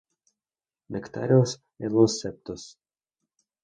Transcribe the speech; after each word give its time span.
Nectarios 0.89 1.61
en 1.77 1.93
los 1.93 2.19
septos. 2.21 2.79